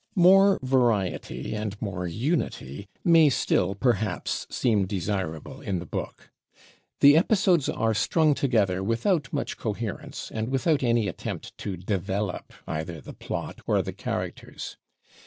[0.15, 6.31] More variety and more unity may still, perhaps, seem desirable in the book.
[7.01, 12.99] The episodes are strung together without much coherence, and without any attempt to develop either
[12.99, 14.75] the plot or the characters.